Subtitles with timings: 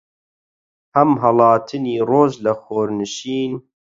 [0.95, 3.51] هەم هەڵاتنی ڕۆژ لە خۆرنشین